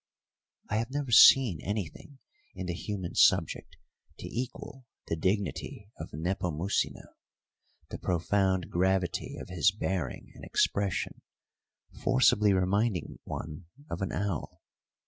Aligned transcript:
I 0.67 0.77
have 0.77 0.89
never 0.89 1.11
seen 1.11 1.61
anything 1.61 2.17
in 2.55 2.65
the 2.65 2.73
human 2.73 3.13
subject 3.13 3.77
to 4.17 4.25
equal 4.27 4.87
the 5.05 5.15
dignity 5.15 5.91
of 5.99 6.11
Nepomucino, 6.11 7.03
the 7.91 7.99
profound 7.99 8.71
gravity 8.71 9.37
of 9.39 9.49
his 9.49 9.69
bearing 9.69 10.31
and 10.33 10.43
expression 10.43 11.21
forcibly 12.03 12.51
reminding 12.51 13.19
one 13.25 13.67
of 13.91 14.01
an 14.01 14.11
owl. 14.11 14.63